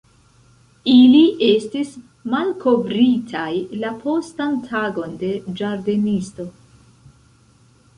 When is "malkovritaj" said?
2.35-3.47